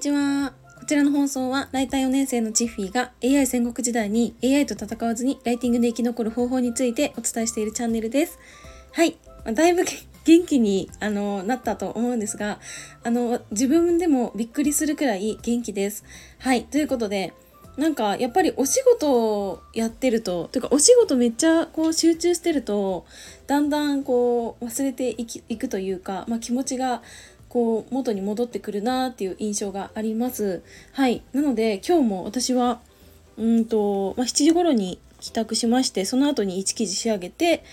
[0.00, 0.54] にちは。
[0.78, 8.38] こちらの放送は、ライター4年生のチッフィーが AI 戦国時代に AI と戦わずにライティングで生き残る方法についてお伝えしているチャンネルです。
[8.92, 9.18] はい。
[9.44, 9.82] だいぶ
[10.24, 12.60] 元気にあのなったと思うんですが、
[13.04, 16.02] あの、自分でもびっくりするくらい元気です。
[16.38, 16.64] はい。
[16.64, 17.34] ということで、
[17.76, 23.06] なんかやっぱりお仕事をやってるとというかお仕事めっちゃこう集中してると
[23.46, 25.14] だんだんこう忘れて
[25.48, 27.00] いくというか、まあ、気持ちが
[27.50, 30.62] こう元に戻ってくるなっていう印象があります。
[30.92, 31.22] はい。
[31.34, 32.80] なので今日も私は
[33.36, 37.64] うんと、まあ、7時頃に帰宅しましてその後に1記事仕上げて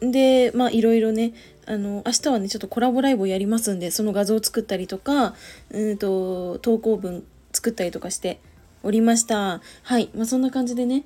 [0.00, 1.32] でまあいろいろね
[1.66, 5.34] あの明日はねちょっとコラボライブをやりますんでその画像を作ったりとか
[5.70, 8.40] うんと投稿文作ったりとかして
[8.82, 11.04] おりましたはいまあそんな感じでね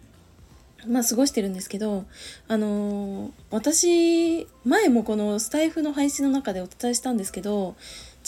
[0.86, 2.04] まあ過ごしてるんですけど
[2.48, 7.76] あのー、私前もこのスタイフの配信の中でお伝えしたんですけど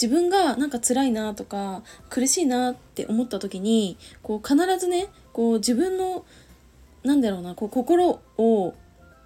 [0.01, 6.25] 自分がなんか辛いなとか苦しいなって思った時にこう必ずねこう自分の
[7.03, 8.73] なんだろうなこう心を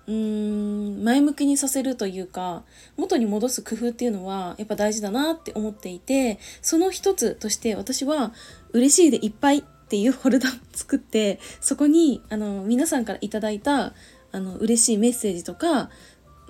[0.07, 2.63] うーん前向きにさせるというか
[2.97, 8.33] 元に戻す工夫っていうのはやっぱ大事だなって思っていてその一つとして私は
[8.71, 13.93] 嬉しいでいっぱいっていうフォルダを作ってそこにあの皆さんから頂いた
[14.31, 15.89] あの嬉しいメッセージとか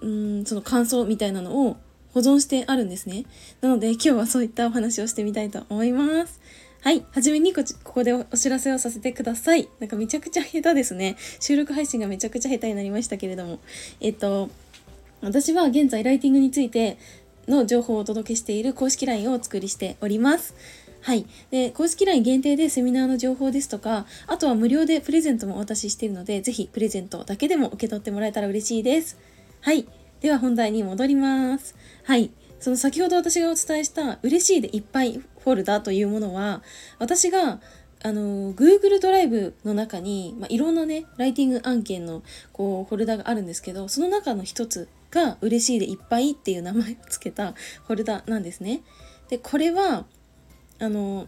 [0.01, 1.77] うんその感想みたいなのを
[2.13, 3.23] 保存してあるんですね。
[3.61, 6.41] なので今日はそういったお話をしてみたいと思います。
[6.81, 7.05] はい。
[7.11, 9.69] はじめにこここでお知らせをさせてください。
[9.79, 11.15] なんかめちゃくちゃ下手ですね。
[11.39, 13.59] 収録配信がめちゃくちゃ下手になりましたけれども。
[14.01, 14.49] えっと、
[15.21, 16.97] 私は現在ライティングについて
[17.47, 20.55] の情報をお届けしている公式 LINE をお作りしております。
[21.01, 21.25] はい。
[21.51, 29.17] で、公式 LINE 限定でセミナーの情報ですとか、あとは無料でプレゼントもお渡ししているので、ぜひプレゼントだけでも受け取ってもらえたら嬉しいです。
[29.61, 29.87] はい。
[30.21, 31.75] では本題に戻ります。
[32.03, 32.31] はい。
[32.59, 36.61] その先ほど私がお伝えした嬉しいでいっぱいフォルダというものは、
[36.99, 37.61] 私が
[38.01, 42.23] あの Google ドライブの中に、まあ、いろんなねライティング案件の
[42.53, 47.53] こうフォルダがあるんですけどその中の一つが嬉しいでいっぱいっていう名前を付けた
[47.87, 48.81] フォルダなんですね。
[49.29, 50.05] でこれは
[50.79, 51.27] あの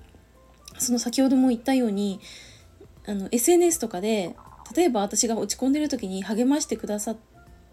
[0.77, 2.19] その先ほども言ったように
[3.05, 4.35] あの SNS とかで
[4.75, 7.17] 例えば私が落ち込んでる時に励ましてくださっ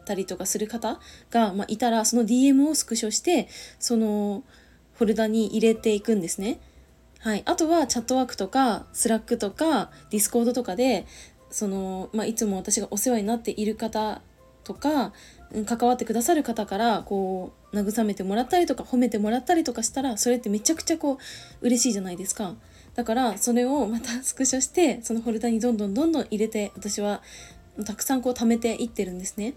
[0.04, 1.00] たりとかする方
[1.30, 4.42] が、まあ、いたらその DM をスクショしてその
[4.94, 6.60] フォルダに入れていくんですね。
[7.20, 11.06] はい、あとはチャットワークとかスラックとかディスコードとかで
[11.50, 14.22] その、まあ、いつも私がお世話になっている方
[14.64, 15.12] とか
[15.66, 22.54] 関わってくださる方からこう慰めてもらったりとか褒めてもらったりとかしたらそれってめちゃくちゃこう嬉しいじゃないですか。
[22.94, 27.22] だからそれをまたスクショしてそのフォルダにどんどんどんどん入れて私は
[27.86, 29.54] たくさんこう貯めていってるんですね。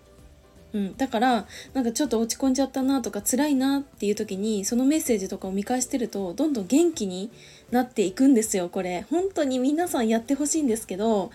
[0.73, 7.29] うん、だからなんかちょっと落ち込んじゃったなとか辛いなっていう時にそのメッセージとかを見返してるとどんどん元気に
[7.71, 9.05] なっていくんですよこれ。
[9.09, 11.31] 本当に皆さんやってほしいんですけど。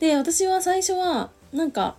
[0.00, 1.96] で私は最初はなんか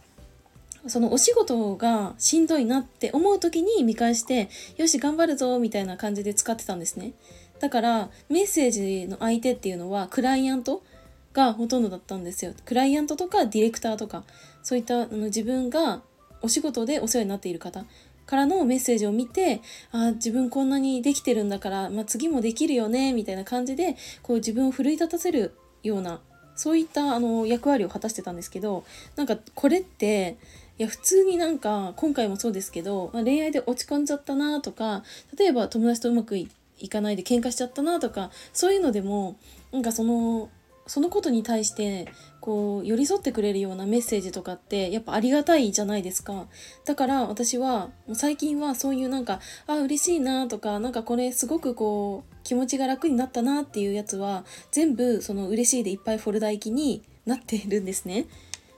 [0.87, 7.13] そのお仕事がしんどいなって思う時に見返してよし頑張るぞみたいな感じで使ってたんですね。
[7.59, 10.83] だからメッセージの相手っていうのはクライアント
[11.31, 12.53] がほとんどだったんですよ。
[12.65, 14.23] クライアントとかディレクターとか
[14.61, 16.01] そういったあの自分が
[16.41, 17.85] お仕事でお世話になっている方
[18.25, 19.61] からのメッセージを見て
[19.91, 26.21] あ自分こんなにできてるんだから、まあ、次もできるよねみたいな感じでこう自分を奮い立たせるような
[26.55, 28.83] そういったあの役割を果たしてたんですけど
[29.15, 30.37] なんかこれって
[30.77, 35.03] いや普通になんか今回もそうですけど、まあ、恋愛で落ち込んじゃったなとか
[35.37, 36.49] 例えば友達とうまくい
[36.89, 39.37] かないで喧嘩しちゃったなとかそういうのでも
[39.71, 40.49] なんかその
[40.85, 42.07] そのことに対して
[42.41, 46.47] こう寄り添ってくれるようなメッセージとかってやっぱありがたいじゃないですか
[46.85, 58.25] だから私は最近はそういうなんかあ嬉しいなとかなんかこれすごくこう気持ちが楽になったなっていうやつは全部その嬉しいでいっぱいフォルダ行きになっているんですね。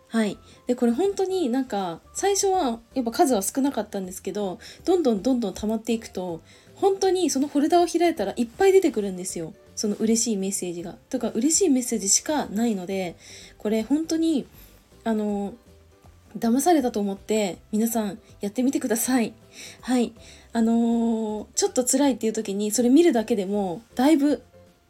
[0.08, 0.38] はい。
[0.68, 6.42] で、これ本当になんか、最初はやっぱ数は少なかったんですけど、どんどんどんどん溜まっていくと、
[6.75, 9.54] 本当にそのフォルダを開いたらいっぱい出てくるんですよ。
[9.75, 10.95] その嬉しいメッセージが。
[11.10, 13.16] とか、嬉しいメッセージしかないので、
[13.57, 14.45] これ本当に、
[15.04, 15.54] あの、
[16.38, 19.33] 騙されたと思って皆さんやってみてください。
[19.81, 20.13] はい。
[20.51, 24.42] あのー、ちょっと辛いっていう時にそれ見るだけでもだいぶ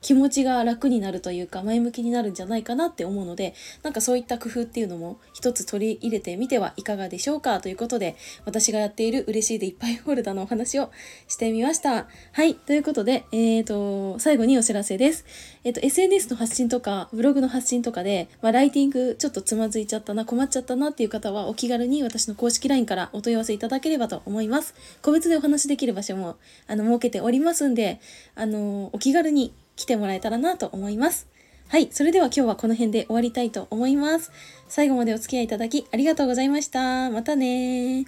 [0.05, 8.15] 気持ちが楽になるというか前向きになるんじゃないかなって思うのでなんかそういった工夫っていうのも一つ取り入れてみてはいかがでしょうかということで
[8.45, 10.91] 私がやっている嬉しいでいっぱいフォルダのお話を
[11.27, 12.07] してみました。
[12.33, 12.53] はい。
[12.53, 15.25] ということで、えっ、ー、と、最後にお知らせです。
[15.63, 24.75] えっ、ー、と、SNS の発信とかブログの発信とかで、まあ、ライティングちょっとつまずいちゃったな、困っちゃったなっていう方はお気軽に私の公式 LINE からお問い合わせいただければと思います。
[25.01, 26.35] 個別でお話できる場所も
[26.67, 27.99] あの設けておりますんで、
[28.35, 31.27] あの、お気軽に来てもらえたらなと思います。
[31.67, 34.31] はい、それでは今日はこの辺で終わりたいと思います。
[34.67, 37.09] 最後までお付き合いいただきありがとうございました。
[37.09, 38.05] またね